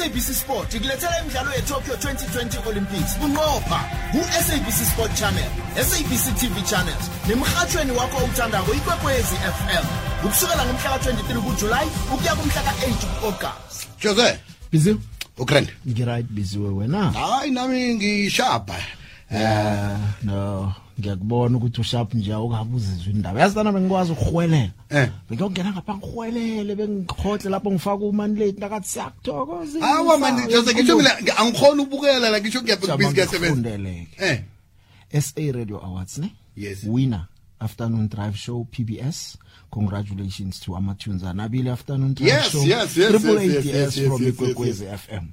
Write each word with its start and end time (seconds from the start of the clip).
SABC 0.00 0.34
Sport 0.34 0.74
ikulethela 0.74 1.20
imidlalo 1.20 1.50
yeTokyo 1.52 1.94
2020 1.94 2.68
Olympics. 2.68 3.18
Bunqopha 3.18 3.80
ku-SABC 4.12 4.84
Sport 4.92 5.14
Channel, 5.14 5.50
SABC 5.76 6.34
TV 6.40 6.62
channels 6.62 7.10
nemhathweni 7.28 7.92
wakho 7.92 8.16
owuthandako 8.18 8.74
ikwekwezi 8.74 9.34
FM. 9.34 9.84
Ukusukela 10.24 10.64
ngomhla 10.66 10.90
ka-23 10.98 11.40
kuJuly 11.40 11.86
ukuya 12.14 12.34
kumhla 12.34 12.62
ka-8 12.62 13.20
kuAugust. 13.20 13.88
Jose. 14.02 14.38
Busy? 14.72 14.96
Ugrand 15.38 15.68
ngiright 15.88 16.26
biziwe 16.30 16.68
wena? 16.70 17.10
Hayi 17.12 17.50
nami 17.50 17.94
ngishapa 17.94 18.76
eh 19.30 19.96
no. 20.22 20.74
Ngiyakubona 21.00 21.56
ukuthi 21.56 21.80
usharp 21.80 22.14
nje 22.14 22.32
awukabuzizwa 22.32 23.12
indaba. 23.12 23.40
Yazi 23.40 23.56
lana 23.56 23.72
bengikwazi 23.72 24.12
ukuhwelela 24.12 24.70
Eh. 24.90 25.08
bengiyongena 25.30 25.72
ngapha 25.72 25.94
ngihwelele 25.96 26.74
bengikhohle 26.76 27.50
lapho 27.50 27.70
ngifaka 27.70 28.04
umani 28.04 28.34
late 28.40 28.60
nakathi 28.60 28.88
siyakuthokoza 28.88 29.78
awa 29.82 30.18
manje 30.18 30.52
Jose 30.52 30.74
ngisho 30.74 30.96
mina 30.96 31.10
ngi- 31.20 31.34
angikhona 31.40 31.82
ukubukela 31.82 32.30
la 32.30 32.40
ngisho 32.40 32.62
ngiyabhizi 32.62 32.92
kuyasebenza 32.92 33.12
ngiyasebenzeleke 33.12 34.16
eh. 34.18 35.22
SA 35.22 35.52
Radio 35.52 35.80
Awards 35.84 36.18
ne? 36.18 36.28
Yes. 36.56 36.78
winner. 36.86 37.26
afternoon 37.60 38.08
drive 38.08 38.36
show 38.36 38.66
pbs 38.70 39.36
congratulations 39.70 40.60
to 40.60 40.76
amatunza 40.76 41.32
nabile 41.32 41.70
afternoon 41.70 42.14
drive 42.14 42.32
yes, 42.32 42.50
show 42.50 42.62
yes, 42.62 42.96
yes, 42.96 43.08
triple 43.08 43.46
yes, 43.46 43.54
yes, 43.54 43.64
yes, 43.64 43.96
yes, 43.96 44.08
from 44.08 44.28
ikwekwezi 44.28 44.84
yes, 44.84 44.92
yes. 44.92 45.00
fm 45.00 45.24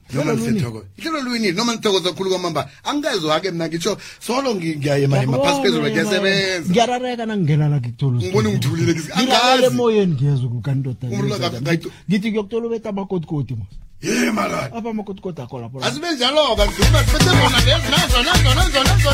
ihlelo 0.98 1.22
lwini 1.22 1.52
noma 1.52 1.76
nithokoza 1.76 2.14
khulu 2.14 2.30
kwamamba 2.30 2.70
angikezoke 2.84 3.52
mna 3.52 3.68
ngitsho 3.68 3.98
solo 4.20 4.56
ngiyayemayema 4.56 5.40
phasi 5.40 5.62
phezulu 5.62 5.90
ngiyasebenza 5.90 6.70
ngiyarareka 6.70 7.26
nangingena 7.26 7.70
la 7.70 7.80
ngikuthola 7.80 8.18
ngibona 8.18 8.50
ngithulile 8.50 9.02
angazi 9.14 9.64
emoyeni 9.64 10.14
ngiyezukukantotngithi 10.14 12.30
ngiyokutola 12.30 12.66
ubeta 12.68 12.90
amakotikoti 12.90 13.56
ma 13.56 13.66
ye 14.02 14.32
mara 14.32 14.74
abamakotikoti 14.74 15.42
akho 15.42 15.60
lapho 15.60 15.86
asibe 15.86 16.12
njalo-ke 16.12 16.62
asibe 16.62 16.90
njalo-ke 16.90 17.74
nazo 17.92 18.24
nazo 18.28 18.50
nazo 18.56 18.84
nazo 18.84 18.86
nazo 18.86 19.12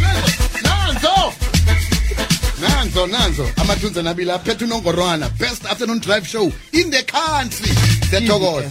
nazo 0.00 0.32
nazo 0.64 1.43
nazo 2.94 3.06
nazo 3.06 3.50
amathunza 3.56 4.02
nabili 4.02 4.30
aphethe 4.30 4.64
unongorwana 4.64 5.28
best 5.28 5.66
afternoon 5.66 6.00
drive 6.00 6.26
show 6.28 6.52
in 6.72 6.90
the 6.90 7.02
country. 7.02 7.74
Siyathokoza. 8.10 8.70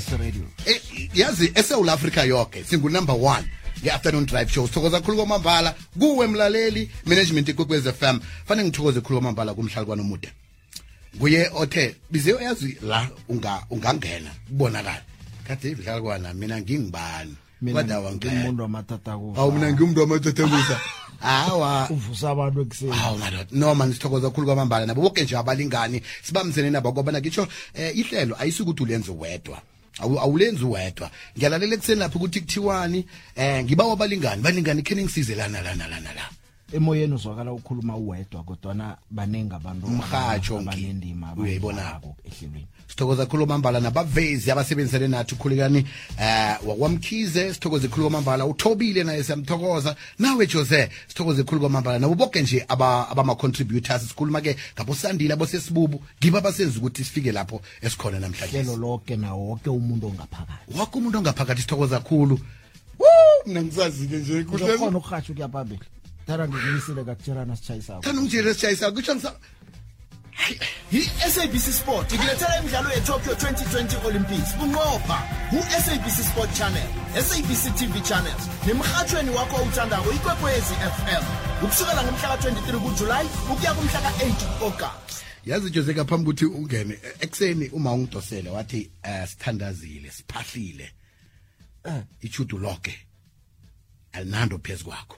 Eh, 0.65 0.81
yazi 1.13 1.51
eSouth 1.55 1.89
Africa 1.89 2.17
yoke 2.27 2.63
singunumber 2.63 3.15
number 3.15 3.15
1 3.15 3.43
ye-afternoon 3.83 4.25
drive 4.25 4.51
show. 4.51 4.67
Sithokoza 4.67 5.01
khulu 5.01 5.17
kwamambala 5.17 5.75
kuwe 5.99 6.27
mlaleli 6.27 6.89
management 7.05 7.49
ikwekwez 7.49 7.83
FM 7.83 8.19
fanele 8.45 8.67
ngithokoze 8.67 9.01
khulu 9.01 9.19
kwamambala 9.19 9.53
kumhlali 9.53 9.87
kwanomude 9.87 10.29
nguye 11.15 11.49
othe 11.53 11.95
bize 12.11 12.31
yazi 12.31 12.77
la 12.81 13.09
unga 13.29 13.63
ungangena 13.69 14.31
kubonakala 14.47 15.01
kade 15.47 15.75
mhlali 15.75 16.01
kwana 16.01 16.33
mina 16.33 16.61
ngingibani 16.61 17.35
kodwa 17.73 17.99
wangena 17.99 18.33
mina 19.51 19.73
ngimuntu 19.73 20.01
wamathathakusa 20.01 20.79
hawa 21.23 21.89
uvusa 21.89 22.29
abantu 22.29 22.61
ekuseni. 22.61 22.91
Hawu 22.91 23.17
madoda 23.17 23.45
noma 23.51 23.87
sithokoza 23.93 24.27
kakhulu 24.29 24.47
kwamambala 24.47 24.85
nabo 24.85 25.01
bonke 25.01 25.23
nje 25.23 25.37
abalingani 25.37 26.01
sibambisene 26.23 26.69
nabo 26.69 26.91
ngoba 26.91 27.11
ngisho 27.13 27.47
eh, 27.73 27.97
ihlelo 27.97 28.35
ayisukuthi 28.39 28.61
ukuthi 28.63 28.83
ulenze 28.83 29.11
wedwa 29.11 29.61
Awu- 29.99 30.19
awulenzi 30.19 30.65
wedwa 30.65 31.09
ngiyalalela 31.37 31.73
ekuseni 31.75 31.99
lapho 31.99 32.17
ukuthi 32.19 32.41
kuthiwani 32.41 33.05
eh 33.35 33.63
ngiba 33.63 33.83
wabalingani 33.85 34.41
balingani 34.41 34.81
kheni 34.81 35.03
ngisize 35.03 35.35
lana 35.35 35.61
lana 35.61 35.87
lana 35.87 36.13
la 36.13 36.25
emoyeni 36.73 37.13
uzwakala 37.13 37.51
ukhuluma 37.53 37.95
uwedwa 37.97 38.43
kodwana 38.43 38.97
baningi 39.11 39.53
abantu 39.55 39.87
Umrhatsho 39.87 40.53
ngi- 40.55 40.61
abanendima 40.61 41.33
uyayibona. 41.37 41.77
abayidlalako 41.81 42.15
ehlelweni. 42.25 42.67
Sithokoza 42.87 43.25
khulu 43.25 43.45
kwamambala 43.47 43.79
nabavezi 43.79 44.51
abasebenzisane 44.51 45.07
nathi 45.07 45.35
ukhulekani 45.35 45.85
eh 46.19 46.57
wakwamkhize 46.67 47.53
sithokoze 47.53 47.87
khulu 47.87 48.03
kwamambala 48.09 48.45
uthobile 48.45 49.03
naye 49.03 49.23
siyamthokoza. 49.23 49.95
Nawe 50.19 50.47
Jose 50.47 50.89
sithokoze 51.07 51.43
khulu 51.43 51.61
kwamambala 51.61 51.99
nabo 51.99 52.15
bonke 52.15 52.41
nje 52.41 52.65
aba 52.67 53.09
abama 53.09 53.35
contributors 53.35 54.07
sikhuluma 54.07 54.41
ke 54.41 54.55
ngabosandile 54.75 55.33
abosesibubu. 55.33 56.01
Ngiba 56.21 56.41
basenza 56.41 56.77
ukuthi 56.79 57.03
sifike 57.03 57.31
lapho 57.31 57.61
esikhona 57.81 58.19
namhlanje. 58.19 58.63
Lonke 58.77 59.15
nawo 59.15 59.47
wonke 59.47 59.69
umuntu 59.69 60.07
ongaphakathi. 60.07 60.77
Wonke 60.77 60.97
umuntu 60.97 61.17
ongaphakathi 61.17 61.61
sithokoza 61.61 61.99
khulu. 61.99 62.39
Mina 63.45 63.61
ngisazike 63.63 64.15
nje 64.17 64.43
kuhle 64.43 64.63
uzokhona 64.65 64.97
ukuhatsha 64.97 65.31
ukuya 65.33 65.49
phambili 65.49 65.81
tara 66.27 66.47
Nduguisi 66.47 66.93
daga 66.95 67.15
Chirana 67.15 67.55
Chaisa. 67.57 67.99
Tanum 68.01 68.27
Chirana 68.29 68.53
Chaisa 68.55 68.91
Guchansa. 68.91 69.33
Hii 70.91 71.09
SABC 71.31 71.71
Sport 71.73 72.11
ikuletera 72.13 72.57
imidlalo 72.59 72.89
ye-Tokyo 72.89 73.33
2020 73.33 74.05
Olympics 74.07 74.55
bunqopha 74.57 75.17
ku-SABC 75.49 76.23
Sport 76.31 76.53
Channel, 76.57 76.87
SABC 77.23 77.75
TV 77.77 78.01
Channels 78.01 78.43
nemrhatshweni 78.67 79.29
wakho 79.29 79.55
owuthandako 79.55 80.11
ikwekwezi 80.11 80.73
FM 80.73 81.23
ukusukela 81.63 82.03
ngomhla 82.03 82.27
ka-23 82.37 82.79
kuJulayi 82.79 83.29
ukuya 83.51 83.73
kumhla 83.73 84.01
ka-8 84.01 84.33
ku-Agasti. 84.59 85.23
yazi 85.45 85.69
jose 85.69 85.93
ngaphambi 85.93 86.29
ukuthi 86.29 86.45
ungene 86.45 86.99
ekuseni 87.19 87.69
uma 87.69 87.93
ungidosele 87.93 88.49
wathi 88.49 88.91
uh, 89.03 89.29
sithandazile 89.29 90.11
siphahlile 90.11 90.91
eh, 91.83 91.93
uh, 91.93 92.01
ichudu 92.21 92.57
loke 92.57 92.99
alinando 94.11 94.57
phezu 94.59 94.85
kwakho 94.85 95.17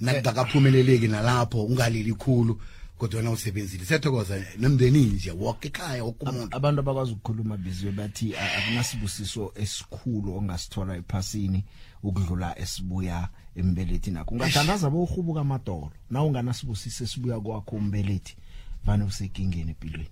nakungakaphumeleleki 0.00 1.08
nalapho 1.08 1.64
ungalili 1.64 2.14
khulu 2.14 2.60
kodwa 2.98 3.22
na 3.22 3.30
usebenzile 3.30 3.84
siyathokoza 3.84 4.44
nomndeni 4.58 5.04
nje 5.04 5.30
wonke 5.30 5.68
ekhaya 5.68 6.04
wokumuntu 6.04 6.56
abantu 6.56 6.80
abakwazi 6.80 7.12
ukukhuluma 7.12 7.56
biziwe 7.56 7.92
bathi 7.92 8.36
akunasibusiso 8.36 9.52
esikhulu 9.54 10.36
ongasithola 10.36 10.96
ephasini 10.96 11.64
ukudlula 12.02 12.58
esibuya 12.58 13.28
embelethi 13.56 14.10
nakho 14.10 14.34
ungathandaza 14.34 14.90
bowuhubuka 14.90 15.40
amadolo 15.40 15.92
na 16.10 16.22
unganasibusiso 16.22 17.04
esibuya 17.04 17.40
kwakho 17.40 17.76
umbelethi 17.76 18.36
vane 18.84 19.04
usekingeni 19.04 19.70
empilweni 19.70 20.10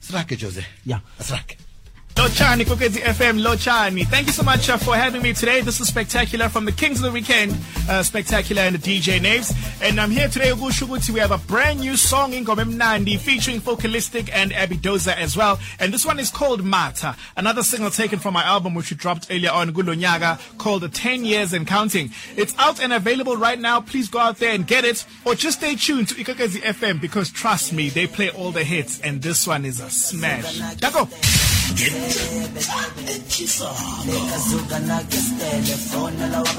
sirage 0.00 0.36
Jose. 0.36 0.64
Yeah. 0.86 1.00
sirage 1.20 1.58
Lochani, 2.18 2.64
Kwekezi 2.64 3.00
FM, 3.00 3.40
Lochani. 3.40 4.04
Thank 4.04 4.26
you 4.26 4.32
so 4.32 4.42
much 4.42 4.68
uh, 4.68 4.76
for 4.76 4.96
having 4.96 5.22
me 5.22 5.32
today. 5.32 5.60
This 5.60 5.80
is 5.80 5.86
Spectacular 5.86 6.48
from 6.48 6.64
the 6.64 6.72
Kings 6.72 6.98
of 6.98 7.04
the 7.04 7.12
Weekend, 7.12 7.56
uh, 7.88 8.02
Spectacular 8.02 8.62
and 8.62 8.74
the 8.74 8.80
DJ 8.80 9.22
Names. 9.22 9.52
And 9.80 10.00
I'm 10.00 10.10
here 10.10 10.26
today, 10.26 10.50
Ugushuguti. 10.50 11.10
We 11.10 11.20
have 11.20 11.30
a 11.30 11.38
brand 11.38 11.78
new 11.78 11.96
song 11.96 12.32
in 12.32 12.44
Gomem 12.44 12.74
Nandi 12.74 13.18
featuring 13.18 13.60
Focalistic 13.60 14.34
and 14.36 14.50
Abidoza 14.50 15.14
as 15.14 15.36
well. 15.36 15.60
And 15.78 15.94
this 15.94 16.04
one 16.04 16.18
is 16.18 16.28
called 16.32 16.64
Mata, 16.64 17.14
another 17.36 17.62
single 17.62 17.92
taken 17.92 18.18
from 18.18 18.34
my 18.34 18.42
album 18.42 18.74
which 18.74 18.90
we 18.90 18.96
dropped 18.96 19.28
earlier 19.30 19.52
on, 19.52 19.70
Gulonyaga, 19.70 20.40
called 20.58 20.92
10 20.92 21.24
Years 21.24 21.52
and 21.52 21.68
Counting. 21.68 22.10
It's 22.34 22.52
out 22.58 22.82
and 22.82 22.92
available 22.92 23.36
right 23.36 23.60
now. 23.60 23.80
Please 23.80 24.08
go 24.08 24.18
out 24.18 24.38
there 24.38 24.54
and 24.54 24.66
get 24.66 24.84
it. 24.84 25.06
Or 25.24 25.36
just 25.36 25.58
stay 25.58 25.76
tuned 25.76 26.08
to 26.08 26.16
Ikakezi 26.16 26.62
FM 26.62 27.00
because 27.00 27.30
trust 27.30 27.72
me, 27.72 27.90
they 27.90 28.08
play 28.08 28.28
all 28.30 28.50
the 28.50 28.64
hits. 28.64 29.00
And 29.02 29.22
this 29.22 29.46
one 29.46 29.64
is 29.64 29.78
a 29.78 29.88
smash. 29.88 30.58
Nakazuka 34.06 34.78
na 34.86 34.98
kiss 35.10 35.28
telephone 35.38 36.16
Nalawa 36.18 36.52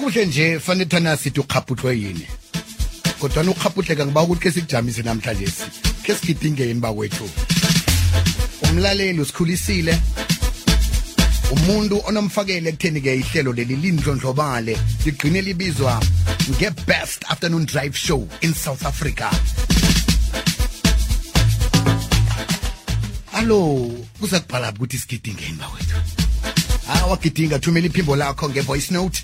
Kuhle 0.00 0.26
nje 0.26 0.60
fanele 0.60 0.84
thana 0.84 1.16
sithi 1.16 1.40
ukhaphuthwe 1.40 1.98
yini. 1.98 2.26
Kodwa 3.18 3.42
ukhaphuthleka 3.42 4.06
ngiba 4.06 4.22
ukuthi 4.22 4.40
ke 4.40 4.50
sikujamise 4.50 5.02
namhlanje. 5.02 5.48
Ke 6.02 6.14
sigidingeni 6.14 6.80
bakwethu. 6.80 7.30
Umlaleli 8.62 9.20
usikhulisile. 9.20 9.98
Umuntu 11.52 12.02
onomfakele 12.06 12.68
ekutheni 12.70 13.00
ke 13.00 13.14
ihlelo 13.14 13.52
leli 13.52 13.76
lindlondlobale 13.76 14.78
ligcine 15.04 15.42
libizwa 15.42 16.00
nge-best 16.50 17.24
afternoon 17.28 17.66
drive 17.66 17.96
show 17.96 18.28
in 18.40 18.54
South 18.54 18.86
Africa. 18.86 19.30
allo 23.32 23.90
kuza 24.20 24.40
kubhala 24.40 24.72
ukuthi 24.72 24.98
sigidingeni 24.98 25.58
bawethu 25.58 25.96
awagidinga 26.88 27.58
thumela 27.58 27.86
iphimbo 27.86 28.16
lakho 28.16 28.48
nge-voice 28.48 28.90
note 28.94 29.22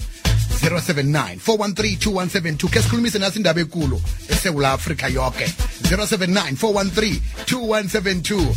079 0.68 1.36
413 1.46 1.96
2172 1.96 2.68
ke 2.68 2.82
sikhulumise 2.82 3.18
nasi 3.18 3.36
indaba 3.38 3.60
ekulu 3.60 4.02
esewula 4.28 4.72
afrika 4.72 5.08
yonke 5.08 5.52
079 5.82 6.52
413 6.52 7.20
2172 7.46 8.54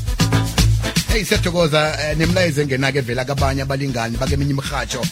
hey 1.14 1.24
siyathokoza 1.26 1.98
eh, 2.02 2.18
nemlayezo 2.18 2.62
engenake 2.62 2.98
evela 2.98 3.26
kabanye 3.26 3.62
abalingani 3.62 4.18
bakeminye 4.18 4.52
imrhatsho 4.52 5.06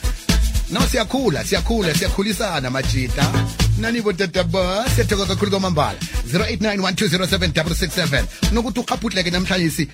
no 0.72 0.82
siyakhula 0.82 1.44
siyakhula 1.46 1.96
siyakhulisana 1.96 2.70
majita. 2.70 3.32
Nanibo 3.80 4.14
tataba 4.14 4.86
siyathokoza 4.96 5.28
kakhulu 5.28 5.52
kwamambala. 5.52 6.00
0891207667 6.34 8.24
nokuthi 8.52 8.80
uqaphutleke 8.80 9.32
namhlanje 9.32 9.88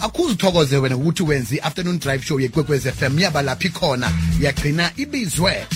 akuzithokoze 0.00 0.76
wena 0.76 0.96
ukuthi 0.96 1.22
wenze 1.22 1.56
i-afternoon 1.56 1.98
drive 1.98 2.24
show 2.24 2.40
yekwekwez 2.40 2.88
FM 2.88 3.18
yaba 3.18 3.42
lapha 3.42 3.68
ikhona 3.68 4.12
yagcina 4.40 4.92
ibizwe. 4.96 5.66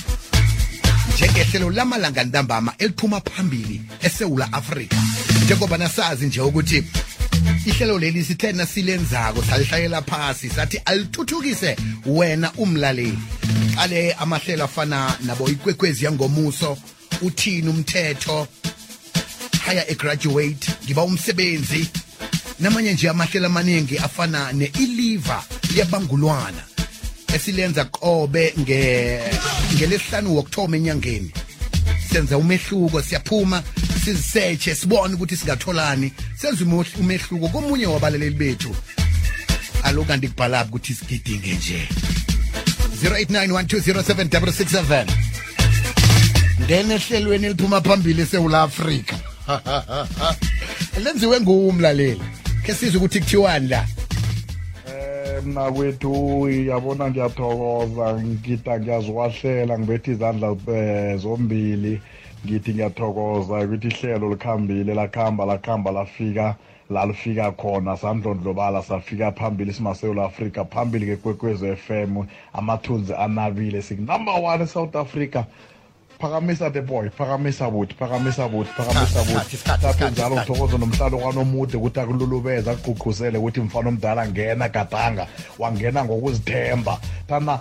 Njengehlelo 1.14 1.70
lamalanga 1.70 2.24
ntambama 2.24 2.74
eliphuma 2.78 3.20
phambili 3.20 3.80
esewula 4.02 4.52
afrika. 4.52 4.96
Njengoba 5.44 5.78
nasazi 5.78 6.26
nje 6.26 6.40
ukuthi 6.40 6.84
ihlelo 7.66 7.98
leli 7.98 8.24
sithe 8.24 8.52
nasilenzako 8.52 9.42
salihlayela 9.42 10.02
phasi 10.02 10.50
sathi 10.50 10.80
alithuthukise 10.84 11.76
wena 12.06 12.52
umlaleli. 12.52 13.18
Qale 13.74 14.12
amahlelo 14.12 14.64
afana 14.64 15.16
nabo 15.24 15.48
ikwekwezi 15.48 16.04
yangomuso 16.04 16.78
uthini 17.22 17.68
umthetho 17.68 18.48
haya 19.66 19.90
egraduate 19.90 20.72
ngiba 20.84 21.02
umsebenzi. 21.02 21.88
Namanye 22.60 22.92
nje 22.92 23.08
amahlelo 23.08 23.46
amaningi 23.46 23.98
afana 23.98 24.52
ne-iliva 24.52 25.44
yabangulwana. 25.76 26.73
Esilenza 27.34 27.84
qobe 27.84 28.54
nge 28.58 29.20
ngelesihlanu 29.74 30.36
wokuthoma 30.36 30.76
enyangeni. 30.76 31.30
Senza 32.12 32.38
umehluko 32.38 33.02
siyaphuma 33.02 33.62
sizisearche 34.04 34.74
sibone 34.74 35.14
ukuthi 35.14 35.36
singatholani. 35.36 36.12
Senza 36.36 36.64
umehluko 37.00 37.48
komunye 37.48 37.86
wabalaleli 37.86 38.34
bethu. 38.34 38.76
Alo 39.82 40.04
kanti 40.04 40.28
kubhalaphi 40.28 40.70
ukuthi 40.70 40.94
sigidinge 40.94 41.54
nje. 41.54 41.88
0891207667 43.04 45.06
ngena 46.62 46.94
ehlelweni 46.94 47.46
eliphuma 47.46 47.80
phambili 47.80 48.22
esewula 48.22 48.62
afrika. 48.62 49.16
Lenziwe 51.04 51.40
ngumlaleli 51.40 52.22
ke 52.66 52.74
sizwe 52.74 52.96
ukuthi 52.96 53.20
kuthiwani 53.20 53.68
la? 53.68 53.86
Mna 55.44 55.72
kwethu 55.72 56.48
yabona 56.70 57.10
ngiyathokoza 57.10 58.06
ngita 58.24 58.72
ngiyaziwahlela 58.80 59.78
ngibethe 59.78 60.10
izandla 60.12 60.48
eh, 60.76 61.16
zombili. 61.22 61.94
Ngithi 62.46 62.70
ngiyathokoza 62.74 63.54
ukuthi 63.64 63.88
ihlelo 63.88 64.28
likhambile 64.32 64.94
lakhamba 64.94 65.44
lakhamba 65.46 65.90
lafika 65.92 66.56
la 66.90 67.06
lifika 67.06 67.52
khona. 67.52 67.96
Sandlondlobala 67.96 68.82
safika 68.82 69.32
phambili 69.32 69.72
simasewula 69.72 70.24
afrika 70.24 70.64
phambili 70.64 71.06
kekwekwezi 71.06 71.76
FM 71.76 72.12
amathunzi 72.52 73.14
anabile. 73.14 73.82
Sikunumber 73.82 74.34
one 74.42 74.62
eSouth 74.64 74.96
Africa. 74.96 75.44
Phakamisa 76.20 76.72
the 76.72 76.82
boy 76.82 77.08
phakamisa 77.08 77.70
buthi 77.70 77.94
phakamisa 77.94 78.48
buthi 78.48 78.70
phakamisa 78.70 79.24
buthi 79.24 79.56
isikhathi, 79.56 80.04
njalo 80.12 80.36
ngithokoza 80.36 80.78
nomhlalo 80.78 81.18
kwanomude 81.18 81.76
ukuthi 81.76 82.00
akululubeza 82.00 82.70
akuqhuqhuzele 82.72 83.38
ukuthi 83.38 83.60
mfana 83.60 83.88
omdala 83.88 84.28
ngena 84.28 84.68
gadanga 84.68 85.26
wangena 85.58 86.04
ngokuzithemba. 86.04 86.98
Thana 87.28 87.58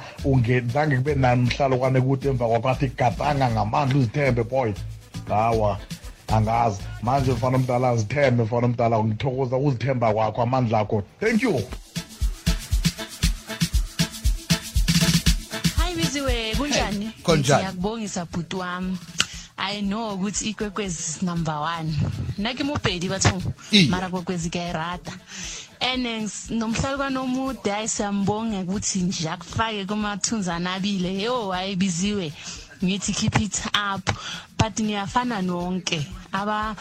zange 0.74 0.98
kube 0.98 1.16
namhlalo 1.16 1.78
kwane 1.78 2.02
kuthi 2.02 2.28
emva 2.28 2.48
kwakwathi 2.48 2.88
gadanga 2.88 3.50
ngamandla 3.52 3.98
uzithembe 3.98 4.44
boy. 4.44 4.74
Hawa 5.28 5.78
angazi. 6.28 6.82
Manje 7.02 7.32
mfana 7.32 7.58
omdala 7.58 7.96
zithembe 7.98 8.44
mfana 8.44 8.66
omdala 8.66 9.04
ngithokoza 9.04 9.58
ukuzithemba 9.58 10.14
kwakho 10.14 10.42
amandla 10.42 10.80
akho. 10.80 11.04
Thank 11.20 11.42
you. 11.44 11.62
Kunjani? 17.24 17.24
kunjani? 17.24 17.64
Ngiyakubongisa 17.64 18.26
bhuti 18.26 18.56
wami. 18.56 18.98
I 19.58 19.82
know 19.82 20.14
ukuthi 20.16 20.50
ikwekwezi 20.50 21.00
is 21.00 21.22
number 21.22 21.54
1. 21.54 21.86
Naki 22.38 22.64
mubhedi 22.64 23.10
bathu 23.10 23.54
Iye. 23.72 23.88
mara 23.90 24.10
kwekwezi 24.10 24.50
kuyayirata. 24.50 25.12
And 25.80 26.06
nomhlalo 26.50 26.98
kwanomude 26.98 27.70
hayi 27.72 27.88
siyambonga 27.88 28.60
ukuthi 28.60 29.00
nje 29.02 29.30
akufake 29.30 29.86
kumathunzi 29.86 30.50
anabile. 30.52 31.22
Yo 31.22 31.52
hayibiziwe. 31.52 32.34
Ngithi 32.84 33.14
keep 33.14 33.40
it 33.40 33.62
up. 33.96 34.10
But 34.58 34.80
ngiyafana 34.82 35.42
nonke. 35.42 36.08
Aba 36.32 36.76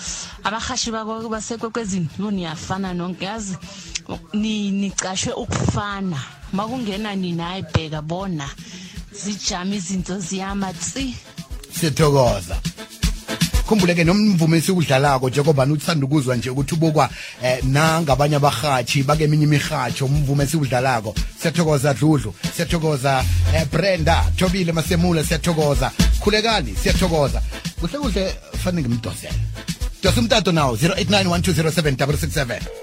abahashi 0.45 0.91
bako 0.91 1.29
basekwekwezini 1.29 2.09
lo 2.19 2.31
niyafana 2.31 2.95
nonke 2.95 3.25
yazi 3.25 3.57
ni 4.33 4.71
nicashwe 4.71 5.33
ukufana. 5.33 6.19
Makungena 6.53 7.15
nina 7.15 7.51
ayibheka 7.51 8.03
bona. 8.03 8.49
Zijama 9.13 9.75
izinto 9.75 10.19
ziyama 10.21 10.73
tsi. 10.73 11.15
Siyathokoza 11.79 12.57
khumbuleke 13.73 14.05
nomvumo 14.05 14.57
esiwudlalako 14.57 15.29
njengoba 15.29 15.65
uthanda 15.65 16.07
ukuzwa 16.07 16.37
nje 16.37 16.51
ukuthi 16.51 16.75
ubukwa 16.75 17.09
eh, 17.43 17.65
nangabanye 17.65 18.37
abarhatshi 18.37 19.03
bakeminye 19.03 19.45
imirhatsho 19.45 20.05
umvumo 20.05 20.43
esiwudlalako 20.43 21.15
siyathokoza 21.41 21.95
dludlu. 21.95 22.35
Siyathokoza 22.55 23.25
eh, 23.55 23.67
brenda. 23.73 24.25
Thobile 24.37 24.73
masemula 24.73 25.25
siyathokoza. 25.25 25.91
Khulekani 26.21 26.77
siyathokoza. 26.77 27.43
Kuhle 27.81 27.99
kuhle 27.99 28.35
fanele 28.65 28.89
ngimdosele. 28.89 29.35
Dosa 30.03 30.21
umtato 30.21 30.53
nawo 30.53 30.77
0891207667 30.77 32.61
umndebele 32.61 32.82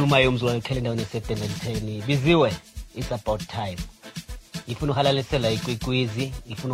okhulumayo 0.00 0.28
umzukwane 0.28 0.58
ukhele 0.58 0.78
endaweni 0.78 1.04
biziwe 2.06 2.52
it's 2.94 3.12
about 3.12 3.40
time. 3.46 3.76
Ngifuna 4.66 4.92
uhalalisela 4.92 5.50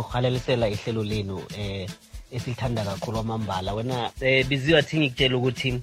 uhalalisela 0.01 0.69
ihlelo 0.69 1.03
lenu 1.03 1.43
eh 1.57 1.89
esilithanda 2.31 2.85
kakhulu 2.85 3.19
amambala. 3.19 3.73
Wena 3.73 4.11
eh 4.21 4.45
biziwe 4.47 4.79
ngikutshela 4.99 5.37
ukuthi 5.37 5.81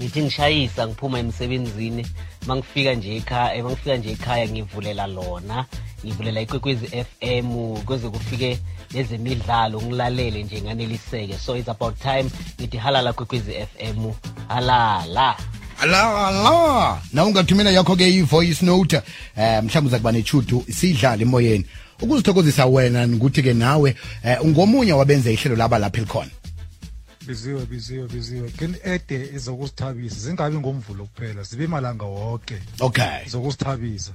ngithi 0.00 0.22
ngishayisa 0.22 0.86
ngiphuma 0.86 1.18
emsebenzini. 1.18 2.06
Mangifika 2.46 2.94
nje 2.94 3.16
ekhaya 3.16 3.62
mangifika 3.62 3.96
nje 3.96 4.10
ekhaya 4.10 4.48
ngivulela 4.48 5.06
lona. 5.06 5.66
Ngivulela 6.04 6.40
ikwekwezi 6.40 6.86
FM 6.86 7.76
kuze 7.84 8.08
kufike 8.08 8.58
nezemidlalo 8.92 9.82
ngilalele 9.82 10.42
nje 10.42 10.62
nganeliseke. 10.62 11.38
So 11.38 11.56
it's 11.56 11.68
about 11.68 11.98
time 11.98 12.30
ngithi 12.60 12.76
halala 12.76 13.12
kwekwezi 13.12 13.52
FM 13.52 14.12
halala 14.48 15.36
ala 15.84 16.28
ala 16.28 17.02
na 17.12 17.24
ungathumela 17.24 17.70
yakho 17.70 17.96
ke 17.96 18.08
i-voice 18.08 18.62
note 18.62 19.02
eh 19.36 19.62
mhlawumbe 19.62 19.88
uza 19.88 19.98
kuba 19.98 20.12
nechudu 20.12 20.64
sidlale 20.70 21.22
emoyeni. 21.22 21.66
Ukuzithokozisa 22.00 22.66
wena 22.66 23.08
ngikuthi 23.08 23.42
ke 23.42 23.54
nawe 23.54 23.96
eh, 24.24 24.38
ungomunye 24.44 24.92
wabenza 24.92 25.30
ihlelo 25.30 25.56
laba 25.56 25.78
lapha 25.78 25.98
elikhona. 25.98 26.30
Biziwe 27.26 27.66
biziwe 27.66 28.08
biziwe. 28.08 28.50
Keni 28.50 28.74
ede 28.84 29.30
ezokuzithabisa 29.34 30.16
zingabi 30.16 30.56
ngomvulo 30.56 31.04
kuphela 31.04 31.42
zibe 31.42 31.66
malanga 31.66 32.04
wonke 32.04 32.58
okay. 32.80 33.28
Zokuzithabisa. 33.28 34.12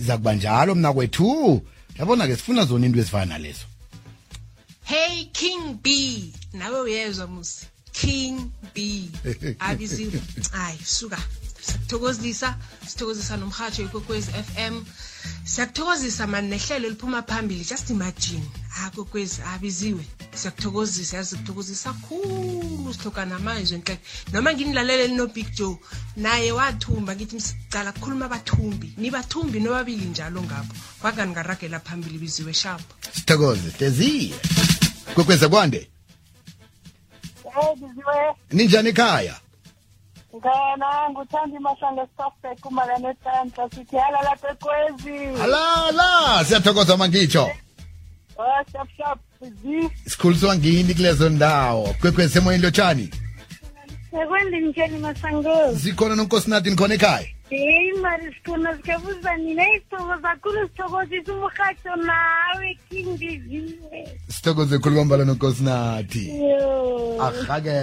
Iza 0.00 0.16
kuba 0.16 0.34
njalo 0.34 0.74
mna 0.74 0.92
kwethu. 0.92 1.62
Yabona 1.98 2.26
ke 2.26 2.36
sifuna 2.36 2.64
zona 2.64 2.86
into 2.86 2.98
ezifana 2.98 3.24
nalezo. 3.26 3.66
Hey 4.84 5.24
King 5.32 5.76
B. 5.82 5.88
Nawe 6.52 6.80
uyezwa 6.80 7.26
musi 7.26 7.66
King 7.92 8.50
B. 8.74 9.08
Abiziwe 9.58 10.20
hayi 10.52 10.78
suka. 10.84 11.18
Siyakuthokozisa 11.62 12.56
sithokozisa 12.86 13.36
nomhajo 13.36 13.82
ikwekwezi 13.84 14.30
FM 14.32 14.84
siyakuthokozisa 15.44 16.26
man 16.26 16.48
nehlelo 16.48 16.88
liphuma 16.88 17.22
phambili. 17.22 17.64
Just 17.64 17.90
imagine. 17.90 18.42
Ha 18.68 18.90
kokwezi 18.90 19.42
abiziwe 19.54 20.04
siyakuthokozisa 20.34 21.16
yazi 21.16 21.36
kuthokozisa 21.36 21.92
khulu. 21.92 22.94
Sihloka 22.94 23.24
namazwi 23.24 23.76
enhle. 23.76 23.98
Noma 24.32 24.52
nginilalele 24.54 25.06
lino-big 25.06 25.54
joe 25.54 25.78
naye 26.16 26.52
wathumba 26.52 27.14
ngithi 27.16 27.36
msicala 27.36 27.92
kukhuluma 27.92 28.24
abathumbi. 28.26 28.94
Nibathumbi 28.96 29.60
nobabili 29.60 30.04
njalo 30.04 30.42
ngapho. 30.42 30.74
Kwangani 31.00 31.32
ngaragela 31.32 31.80
phambili 31.80 32.18
biziwe 32.18 32.54
shampo 32.54 32.94
sithokoze 33.14 33.70
teziye 33.70 34.34
kwekweza 35.14 35.48
kwande. 35.48 35.91
ninjani 38.52 38.92
khaya 38.92 39.34
mngana 40.34 40.86
wangu 40.86 41.24
thandi 41.24 41.58
mashango 41.58 42.06
sitafute 42.06 42.60
kumalane 42.62 43.14
sandla 43.24 43.70
sithi 43.70 43.96
hala 43.96 44.22
lapha 44.22 44.56
halala 45.38 46.44
siyathokoza 46.44 46.96
mangitsho. 46.96 47.50
Oh, 48.38 48.64
Siyapshap 48.72 49.18
sikhuliswa 50.06 50.56
ngini 50.56 50.94
kulezo 50.94 51.28
ndawo? 51.28 51.94
Kwekwezi 52.00 52.32
semoyeni 52.32 52.62
lotshani? 52.62 53.10
Sekwendimtsheni 54.12 54.98
masango 54.98 55.76
sikhona 55.76 56.14
nonkosinathi 56.16 56.70
nikhona 56.70 56.94
ekhaya? 56.94 57.26
Heyi 57.48 57.92
mari 57.92 58.34
sikhona 58.34 58.76
sikabuza 58.76 59.36
nina. 59.36 59.64
Isitoko 59.76 60.16
zakhulu 60.22 60.68
sithokozisa 60.68 61.32
umrhatsho 61.32 61.96
nawe 61.96 62.78
king 62.88 63.16
biziwe 63.18 64.20
sithokoze 64.28 64.78
khulu 64.78 64.96
kwambala 64.96 65.24
nonkosinathi 65.24 66.24
yo. 66.44 67.22
Ahake. 67.22 67.80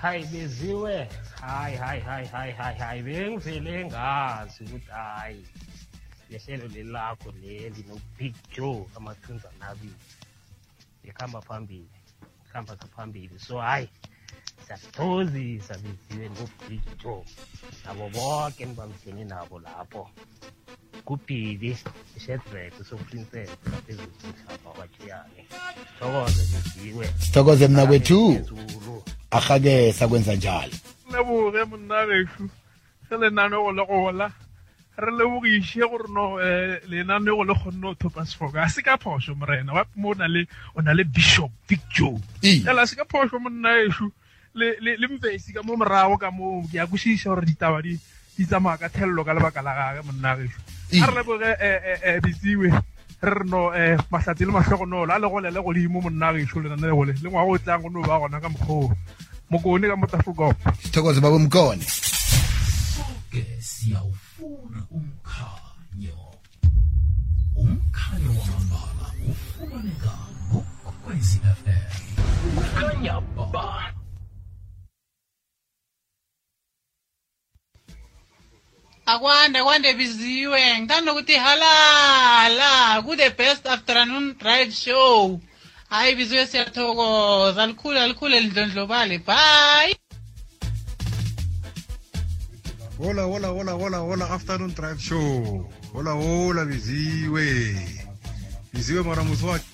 Hayi 0.00 0.24
beziwe. 0.24 1.08
Hayi 1.40 1.76
hayi 1.76 2.00
hayi 2.00 2.26
hayi 2.26 2.52
hayi 2.52 2.78
hayi 2.78 3.02
bengivele 3.02 3.84
ngazi 3.84 4.64
ukuthi 4.64 4.90
hayi 4.90 5.44
lehlelo 6.30 6.68
leli 6.68 6.90
lakho 6.90 7.32
leli 7.42 7.84
no-big 7.88 8.34
joe 8.56 8.86
amathunza 8.96 9.48
nabili 9.60 9.94
likhamba 11.04 11.40
phambili 11.40 11.88
likhamba 12.44 12.76
phambili 12.96 13.38
so 13.38 13.58
hayi 13.58 13.88
siyakuthokozisa 14.66 15.74
biziwe 15.78 16.28
no-big 16.28 16.82
joe 17.02 17.24
nabo 17.84 18.08
bonke 18.10 18.62
enibambisene 18.62 19.24
nabo 19.24 19.58
lapho. 19.58 20.10
Kubhili 21.04 21.76
ishedrek 22.16 22.74
soprincess 22.88 23.50
ngaphezulu 23.68 24.12
komhlaba 24.20 24.70
wakhiyane 24.78 25.40
thokoze 25.98 26.42
beziwe 26.50 27.06
sithokoze 27.18 27.68
mna 27.68 27.86
kwethu. 27.86 28.20
Ahake 29.30 29.92
sakwenza 29.92 30.34
njalo. 30.34 30.74
Leboge 31.12 31.64
monna 31.64 32.06
gešo 32.06 32.44
ge 33.08 33.16
lenaneo 33.16 33.72
le 33.72 33.86
gola 33.86 34.32
re 34.96 35.10
lebogiše 35.12 35.80
gore 35.90 36.08
no 36.08 36.34
um 36.34 36.76
lenaneo 36.90 37.44
le 37.44 37.54
kgonne 37.54 37.86
o 37.86 37.94
thopa 37.94 38.26
sefoka. 38.26 38.62
A 38.62 38.68
se 38.68 38.82
ka 38.82 38.96
phoso 38.96 39.34
morena. 39.34 39.72
Wa 39.72 39.84
mo 39.96 40.10
o 40.74 40.82
na 40.82 40.92
le 40.94 41.04
bishop 41.04 41.50
vic 41.68 41.80
joe 41.94 42.18
fela 42.42 42.82
a 42.82 42.86
se 42.86 42.96
ka 42.96 43.04
phoso 43.04 43.38
monna 43.38 43.68
ešo 43.86 44.10
le 44.56 44.76
le- 44.80 44.96
le 44.96 45.06
mfesi 45.12 45.52
ka 45.52 45.62
mo 45.62 45.76
morago 45.76 46.16
ka 46.18 46.30
moo 46.32 46.64
ke 46.66 46.76
ya 46.80 46.86
kwešiša 46.88 47.28
gore 47.30 47.44
ditaba 47.46 47.82
di 47.84 47.94
di 48.36 48.44
tsamaya 48.46 48.76
ka 48.80 48.88
thelelo 48.88 49.24
ka 49.24 49.32
lebaka 49.36 49.60
la 49.62 49.72
gage 49.76 50.00
monna 50.06 50.36
gešo. 50.36 50.58
A 51.02 51.06
re 51.06 51.12
leboge 51.14 51.50
um 51.56 52.20
bitsiwe 52.24 52.68
re 53.22 53.32
re 53.36 53.44
no 53.48 53.68
um 53.72 53.98
mahlatsi 54.10 54.44
le 54.44 54.52
mahlogonolo 54.52 55.12
a 55.12 55.18
le 55.18 55.28
gole 55.28 55.50
le 55.50 55.60
godimo 55.60 56.00
monna 56.00 56.32
gešo 56.32 56.60
lenane 56.60 56.86
le 56.88 56.92
gole 56.96 57.12
le 57.22 57.28
ngwago 57.30 57.52
o 57.52 57.58
tlang 57.58 57.82
go 57.82 57.88
no 57.88 58.00
ba 58.02 58.18
gona 58.20 58.40
ka 58.40 58.48
mokgoo 58.48 58.92
mokone 59.50 59.86
ka 59.88 59.96
motafokopo 59.96 60.72
sithokoze 60.82 61.20
baba 61.20 61.38
mkone 61.38 61.84
ke 63.30 63.42
siyawufuna 63.60 64.80
umkhanyo. 64.90 66.16
Umkhanyo 67.56 68.30
wamambala 68.40 69.06
ufumaneka 69.30 70.12
ngokwezi 70.50 71.38
fm 71.60 71.92
ukhanya 72.58 73.20
ba 73.52 73.92
akwande 79.06 79.62
kwande 79.62 79.94
biziwe. 79.94 80.80
Ngithanda 80.80 81.12
ukuthi 81.12 81.34
halala 81.34 83.02
ku-the 83.02 83.30
best 83.30 83.66
afternoon 83.66 84.34
drive 84.38 84.72
show. 84.72 85.40
Hayi 85.90 86.14
biziwe 86.14 86.46
siyathokoza. 86.46 87.66
Likhulu 87.66 87.98
alikhule 87.98 88.40
lindlondlobale 88.40 89.18
bye. 89.18 89.96
Hola 92.98 93.22
hola 93.22 93.48
hola 93.48 93.72
hola 93.72 93.98
hola 93.98 94.30
afternoon 94.30 94.74
drive 94.74 95.00
show. 95.00 95.70
Hola 95.92 96.10
hola 96.10 96.64
biziwe. 96.64 97.46
Biziwe 98.72 99.02
maramusi 99.02 99.44
wakhe 99.44 99.65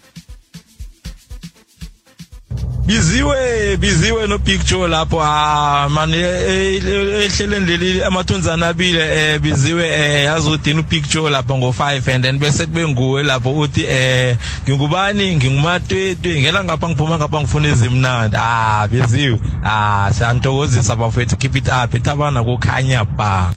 biziwe 2.87 3.77
biziwe 3.77 4.27
no 4.27 4.39
picture 4.39 4.89
lapho 4.89 5.23
ah 5.23 5.89
man 5.89 6.15
ehleleni 6.15 7.67
leli 7.67 8.03
amathunzana 8.03 8.69
abile 8.69 9.01
eh 9.01 9.41
biziwe 9.41 9.89
eh 9.89 10.25
yazodina 10.25 10.81
u 10.81 10.85
picture 10.85 11.31
lapho 11.31 11.55
ngo5 11.55 12.15
and 12.15 12.25
then 12.25 12.39
bese 12.39 12.67
kube 12.67 12.89
nguwe 12.89 13.23
lapho 13.23 13.53
uthi 13.53 13.85
eh 13.85 14.37
ngingubani? 14.65 15.37
Ngingumatwetwe 15.37 16.41
ngela 16.41 16.65
ngapha 16.65 16.89
ngiphuma 16.89 17.19
ngapha 17.19 17.41
ngifuna 17.41 17.69
izimnandi 17.69 18.37
ah 18.41 18.89
biziwe. 18.89 19.39
Ah 19.65 20.11
siyantokozisa 20.15 20.97
bafethu 20.97 21.37
keep 21.37 21.57
it 21.57 21.69
up. 21.69 21.95
Ithabana 21.95 22.45
kukhanya 22.45 23.05
ba 23.05 23.55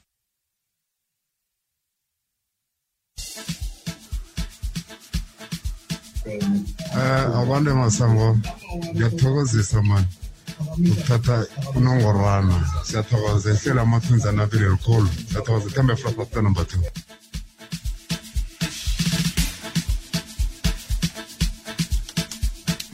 eh 6.25 7.38
abantu 7.41 7.70
emasango 7.72 8.38
ngiyathokozisa 8.94 9.82
mani 9.82 10.08
ukuthatha 10.91 11.46
unongorwana 11.75 12.70
siyathokoza. 12.84 13.50
Ehlela 13.51 13.82
amathunzana 13.82 14.44
abili 14.44 14.70
likhulu. 14.70 15.10
Siyathokoza. 15.29 15.70
Thembe 15.70 15.96
flafata 15.96 16.41
number 16.41 16.67
two. 16.67 16.84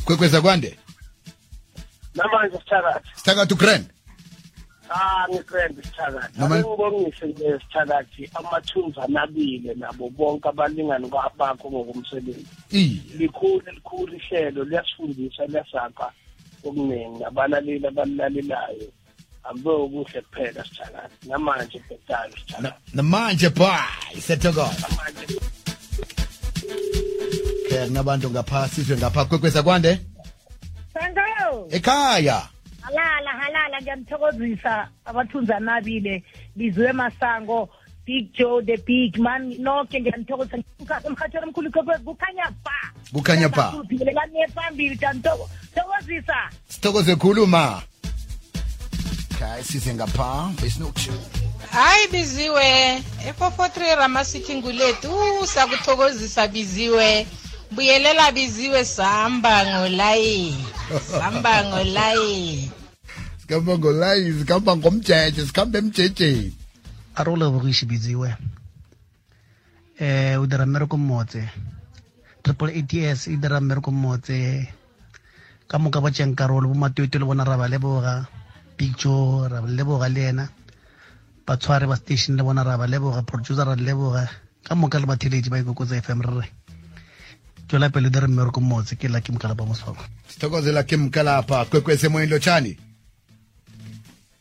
Kwekweza 0.05 0.41
kwande? 0.41 0.77
Namanje 2.15 2.57
sithakathi 2.57 3.09
sithakathi 3.15 3.53
ugrand 3.53 3.85
ah 4.93 5.25
ngikrend 5.29 5.75
sithakathi 5.83 6.39
Noma- 6.39 6.55
angibongise 6.55 7.25
nje 7.27 7.59
sithakathi 7.59 8.29
amathunza 8.33 9.07
nabile 9.07 9.73
nabo 9.73 10.09
bonke 10.09 10.49
abalingani 10.49 11.09
kwabakho 11.09 11.71
ngokomsebenzi. 11.71 12.45
Iye. 12.71 13.01
Likhulu 13.17 13.61
likhulu 13.75 14.15
ihlelo 14.15 14.63
liyasifundisa 14.63 15.45
liyasakha 15.45 16.11
okuningi 16.65 17.23
abalaleli 17.23 17.87
abalilalelayo 17.87 18.87
abe 19.43 19.69
okuhle 19.69 20.21
kuphela 20.21 20.63
sithakathi 20.65 21.29
namanje 21.29 21.79
bhetalo 21.89 22.33
sithakathi 22.37 22.95
namanje 22.95 23.49
bye 23.49 24.21
siyathokoza 24.21 24.87
ke 27.69 27.77
kunabantu 27.87 28.29
ngapha 28.31 28.67
sizwe 28.67 28.97
ngapha 28.97 29.25
kwekweza 29.25 29.63
kwande? 29.63 29.99
Sango 30.93 31.67
ekhaya. 31.71 32.41
Halala 32.81 33.31
halala 33.31 33.81
ngiyamthokozisa 33.81 34.87
abathunzi 35.05 35.53
anabile 35.53 36.23
biziwe 36.55 36.93
masango 36.93 37.69
big 38.05 38.33
joe 38.33 38.61
the 38.61 38.77
big 38.77 39.17
man 39.17 39.55
noke 39.59 40.01
ngiyamthokozisa. 40.01 40.57
Emhathweni 41.05 41.45
omkhulu 41.45 41.69
ikwekwezi 41.69 42.03
kukhanya 42.03 42.51
ba 42.65 42.77
kukhanya 43.13 43.49
ba 43.49 43.73
uphile 43.77 44.13
kanye 44.13 44.47
phambili 44.47 44.95
ngiyamthokozisa. 44.95 46.37
Sithokoze 46.67 47.15
khuluma 47.15 47.81
khayi 49.39 49.63
size 49.63 49.93
ngapha 49.93 50.51
besinokusho 50.61 51.13
hayi 51.71 52.07
biziwe. 52.07 52.65
E-443 53.27 53.95
ramasithi 53.95 54.55
ngulethu 54.55 55.15
uh, 55.15 55.45
sakuthokozisa 55.45 56.47
biziwe. 56.47 57.27
Buyelela 57.71 58.31
biziwe 58.35 58.85
sihamba 58.85 59.53
ngolayini 59.65 60.65
sihamba 61.07 61.53
ngolayini 61.65 62.81
sikhamba 63.51 63.77
ngolayi 63.77 64.31
sikhamba 64.39 64.71
ngomjeje 64.77 65.41
sikhamba 65.45 65.79
emjejeni. 65.79 66.55
A 67.15 67.23
re 67.23 67.31
o 67.31 67.35
lebogiše 67.35 67.85
bitsiwe 67.85 68.29
um 69.99 70.39
o 70.39 70.47
dira 70.47 70.65
mmereko 70.65 70.97
mmotse. 70.97 71.49
Triple 72.43 72.71
ats 72.79 73.27
e 73.27 73.35
dira 73.35 73.59
mmereko 73.59 73.91
mmotse. 73.91 74.67
Ka 75.67 75.79
moka 75.79 75.99
ba 75.99 76.11
tseng 76.11 76.35
karolo 76.35 76.67
bo 76.71 76.75
matoto 76.75 77.19
le 77.19 77.25
bona 77.25 77.43
ra 77.43 77.57
ba 77.57 77.67
leboga. 77.67 78.25
Picture 78.77 79.49
ra 79.51 79.61
ba 79.61 79.67
leboga 79.67 80.07
le 80.07 80.21
ena 80.31 80.47
batshware 81.45 81.87
ba 81.87 81.95
station 81.95 82.37
le 82.37 82.43
bona 82.43 82.63
ra 82.63 82.77
ba 82.77 82.87
leboga 82.87 83.21
producer 83.27 83.67
ra 83.67 83.75
leboga. 83.75 84.31
Ka 84.63 84.75
moka 84.75 84.99
le 84.99 85.05
batheletši 85.05 85.49
ba 85.51 85.59
ikokotsa 85.59 85.99
fm 85.99 86.21
re 86.23 86.39
re 86.39 86.60
twela 87.71 87.89
pele 87.89 88.09
di 88.09 88.19
re 88.19 88.27
mmereko 88.27 88.61
motse 88.61 88.95
ke 88.99 89.07
la 89.07 89.21
ke 89.23 89.31
mkalapa 89.31 89.65
moswaba 89.65 90.03
sithokozela 90.27 90.83
ke 90.83 90.97
mkalapa 90.97 91.65
kwekwese 91.65 92.09
moyeni 92.09 92.31
lotshani 92.31 92.77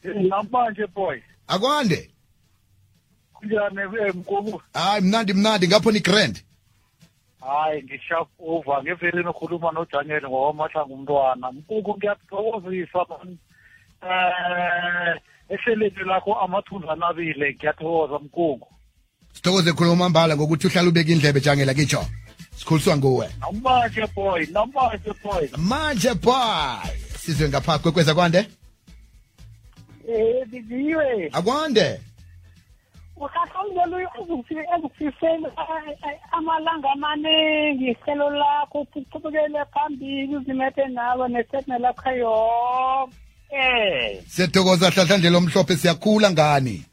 nampanje 0.04 0.86
boy. 0.86 1.20
Akwande. 1.48 2.10
Kunjani 3.34 3.80
eh, 3.80 4.14
mkubu 4.14 4.62
hayi 4.74 5.00
mnandi 5.02 5.32
mnandi 5.32 5.68
ngapho 5.68 5.92
nigrand. 5.92 6.42
Hayi 7.40 7.82
ngishap 7.82 8.28
over 8.38 8.82
ngevelini 8.82 9.28
okhuluma 9.28 9.72
nodaniel 9.72 10.28
ngowamahlangu 10.28 10.94
umntwana 10.94 11.52
mkuku 11.52 11.96
ngiyathokozisa 11.96 12.98
mani 13.08 13.38
um 14.02 14.08
eh, 14.10 15.20
ehleleni 15.48 16.04
lakho 16.06 16.34
amathunza 16.34 16.92
anabile 16.92 17.54
ngiyathokoza 17.54 18.18
mkungu 18.18 18.68
sithokoze 19.32 19.72
khuluma 19.72 20.08
mbala 20.08 20.36
ngokuthi 20.36 20.66
uhlala 20.66 20.88
ubeka 20.88 21.12
indlebe 21.12 21.40
jangela 21.40 21.74
kitsho 21.74 22.06
sikhuliswa 22.60 22.96
nguwe. 22.96 23.30
Namanje 23.40 24.06
boy 24.14 24.46
namanje 24.52 25.12
boy. 25.24 25.48
Manje 25.56 26.14
boy. 26.14 26.90
Sizwe 27.18 27.48
ngapha 27.48 27.78
kwekweza 27.78 28.14
kwande? 28.14 28.46
Eh 30.08 30.46
biziwe 30.46 31.28
akwande? 31.32 32.00
Usahlangelo 33.16 34.00
ezikufisela 34.00 35.50
amalanga 36.32 36.90
amaningi 36.92 37.90
ihlelo 37.90 38.30
lakho 38.30 38.86
uqhubekele 38.96 39.64
phambili 39.72 40.36
uzimethe 40.36 40.86
nawe 40.86 41.28
nesetne 41.28 41.78
lakho 41.78 42.10
yonke. 42.10 44.22
Siyathokoza 44.28 44.90
hlahlandlela 44.90 45.38
omhlophe 45.38 45.76
siyakhula 45.76 46.30
ngani? 46.30 46.84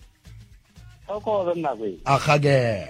Thokoza 1.07 1.55
mnakwethu 1.55 2.01
ahake. 2.05 2.88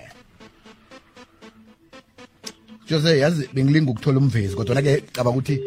Jose 2.89 3.19
yazi 3.19 3.49
bengilinga 3.53 3.91
ukuthola 3.91 4.17
umvezi 4.17 4.55
kodwa 4.55 4.81
ke 4.81 5.01
caba 5.11 5.29
ukuthi 5.29 5.59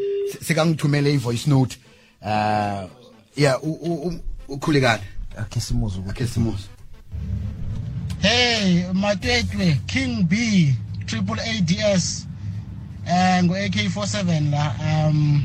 sekangithumele 0.43 1.15
ivoice 1.15 1.50
note 1.50 1.79
uh 2.23 2.89
yeah 3.37 3.59
ukhulekani 4.49 5.03
akhe 5.37 5.61
simuzu 5.61 6.05
akhe 6.09 6.27
simuzu 6.27 6.69
Hey 8.21 8.85
Matwetwe 8.93 9.81
King 9.87 10.29
B 10.29 10.75
Triple 11.07 11.41
ADS 11.41 12.27
eh 13.07 13.45
ngo 13.45 13.55
AK47 13.55 14.50
la 14.50 14.75
um 15.09 15.45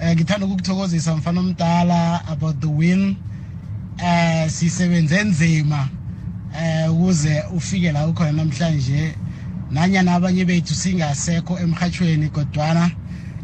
eh 0.00 0.14
ngithanda 0.16 0.46
ukukuthokozisa 0.46 1.16
mfana 1.16 1.40
omdala 1.40 2.24
about 2.28 2.60
the 2.60 2.66
win. 2.66 3.16
Eh 3.98 4.50
sisebenze 4.50 5.24
nzima 5.24 5.88
eh 6.60 6.92
ukuze 6.92 7.42
ufike 7.56 7.92
la 7.92 8.06
ukhona 8.06 8.32
namhlanje. 8.32 9.14
Nanyana 9.70 10.14
abanye 10.14 10.44
bethu 10.44 10.74
singasekho 10.74 11.58
emhathweni 11.58 12.28
kodwana 12.28 12.90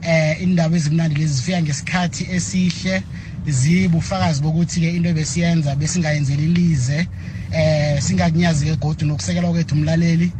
eh 0.02 0.42
indaba 0.42 0.76
ezimnandi 0.76 1.14
lezi 1.14 1.34
zifika 1.34 1.62
ngesikhathi 1.62 2.22
esihle 2.36 3.02
zibufakazi 3.46 4.42
bokuthi 4.42 4.80
ke 4.80 4.96
into 4.96 5.08
ebesiyenza 5.08 5.76
besingayenzeli 5.76 6.46
lize 6.46 7.08
eh 7.52 8.02
singakunyazi 8.02 8.64
ke 8.66 8.76
godu 8.76 9.06
nokusekela 9.06 9.48
kwethu 9.48 9.74
umlaleli 9.74 10.32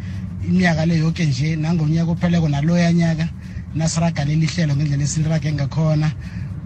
iminyaka 0.49 0.87
le 0.87 0.99
yonke 0.99 1.25
nje 1.27 1.57
nangonyaka 1.57 2.11
opheleko 2.11 2.49
naloya 2.49 2.93
nyaka 2.93 3.29
nasiraga 3.75 4.25
leli 4.25 4.47
hlelo 4.47 4.77
ngendlela 4.77 5.05
esilirage 5.05 5.53
ngakhona 5.53 6.13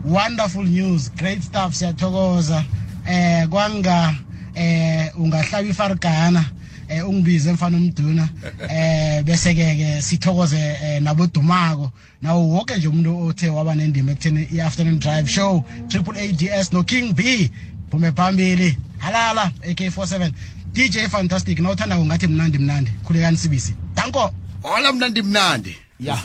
wonderful 0.05 0.65
news 0.65 1.11
great 1.17 1.43
stuff 1.43 1.75
siyathokoza. 1.75 2.65
Eh 3.07 3.49
kwanga 3.49 4.15
eh 4.55 5.11
ungahlaba 5.19 5.69
ifargana 5.69 6.45
eh 6.89 7.09
ungibize 7.09 7.53
mfana 7.53 7.77
umduna 7.77 8.29
eh 8.71 9.23
bese 9.25 9.55
ke 9.55 9.77
ke 9.77 10.03
sithokoze 10.03 10.59
eh, 10.59 11.03
nabodumako. 11.03 11.93
Nawo 12.23 12.49
wonke 12.49 12.77
nje 12.77 12.89
umuntu 12.89 13.27
othe 13.27 13.49
waba 13.49 13.75
nendima 13.75 14.13
ekutheni 14.13 14.49
i-afternoon 14.53 14.99
drive 14.99 15.29
show 15.31 15.65
triple 15.89 16.21
ads 16.21 16.73
no 16.73 16.83
king 16.83 17.13
b 17.15 17.51
phume 17.91 18.13
phambili. 18.13 18.79
Halala 18.99 19.53
ak47 19.63 20.33
dj 20.73 21.09
fantastic 21.09 21.59
nawuthanda 21.59 21.99
ngathi 21.99 22.27
mnandi 22.27 22.59
mnandi 22.59 22.91
khulekani 23.05 23.37
sibisi. 23.37 23.75
Danko! 23.95 24.31
Ola 24.63 24.93
mnandi 24.93 25.23
mnandi. 25.23 25.77
Ya. 26.01 26.19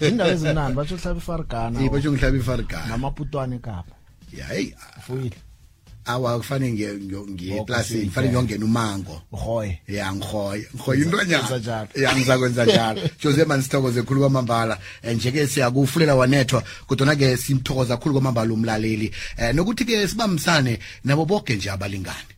Indaba 0.00 0.30
ezimnandi 0.30 0.76
batsho 0.78 0.94
uhlaba 0.94 1.18
ifargana 1.18 1.80
Eh, 1.82 1.90
batsho 1.90 2.12
ngihlaba 2.12 2.36
ifargana 2.36 2.86
namaputwane 2.86 3.58
kapa 3.58 3.94
ya 4.38 4.46
hey 4.46 4.72
fuyile. 5.06 5.36
Awa 6.04 6.38
kufanele 6.38 6.72
ngiye 6.72 6.92
ngiye- 6.94 7.30
ngiye 7.30 7.56
eplasini 7.60 7.86
kusihle. 7.88 8.06
kufanele 8.08 8.32
ngiyongena 8.32 8.64
umango 8.64 9.22
uhoye 9.32 9.78
ya 9.88 10.12
ngihoye 10.14 10.66
ngihoye 10.74 10.98
njalo. 11.24 11.88
ya 11.96 12.16
ngizakwenza 12.16 12.64
njalo. 12.64 13.00
Jose 13.22 13.44
mani 13.44 13.62
sithokoze 13.62 14.02
khulu 14.02 14.20
kwamambala. 14.20 14.78
Eh, 15.02 15.16
nje-ke 15.16 15.46
siyakufulela 15.46 16.14
wanethwa 16.14 16.62
kodwana-ke 16.86 17.36
simthokoza 17.36 17.96
khulu 17.96 18.14
kwamambala 18.14 18.52
umlaleli. 18.52 19.12
Um 19.38 19.56
nokuthi-ke 19.56 20.08
sibambisane 20.08 20.78
nabo 21.04 21.24
boke 21.24 21.54
nje 21.56 21.70
abalingani. 21.70 22.28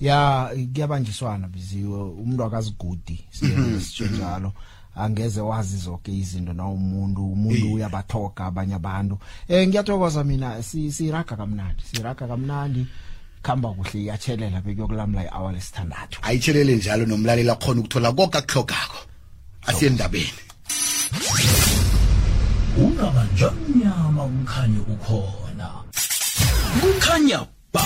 Ya 0.00 0.50
kuyabanjiswana 0.74 1.48
biziwe 1.48 2.02
umuntu 2.02 2.44
akazigudi 2.44 3.24
Mhm, 3.42 3.80
sitsho 3.80 4.06
njalo 4.06 4.52
angeze 4.96 5.40
wazi 5.40 5.76
zonke 5.76 6.12
izinto 6.12 6.52
na 6.52 6.66
umuntu 6.66 7.32
umuntu 7.32 7.74
uyabathoga 7.74 8.44
abanye 8.44 8.74
abantu. 8.74 9.18
Eh 9.48 9.68
ngiyathokoza 9.68 10.24
mina 10.24 10.62
si 10.62 10.92
siraga 10.92 11.36
kamnandi 11.36 11.82
siraga 11.82 12.26
kamnandi. 12.26 12.86
Khamba 13.42 13.68
kuhle 13.76 14.00
iyatshelela 14.00 14.60
bekuyokulamla 14.60 15.24
i-hour 15.24 15.52
lesithandathu. 15.52 16.18
Ayitshelele 16.22 16.76
njalo 16.76 17.06
nomlaleli 17.06 17.50
akhona 17.50 17.80
ukuthola 17.80 18.12
konke 18.12 18.38
akuhlogako 18.38 18.98
asiye 19.66 19.90
ungaba 19.90 20.18
ungabanjwa 22.76 23.52
mnyama 23.68 24.24
umkhanye 24.24 24.78
ukhona 24.94 25.68
kukhanya 26.80 27.46
ba 27.72 27.84